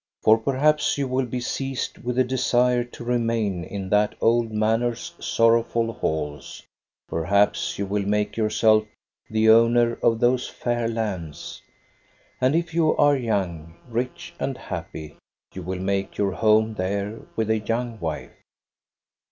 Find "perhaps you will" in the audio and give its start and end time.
0.39-1.27, 7.07-8.01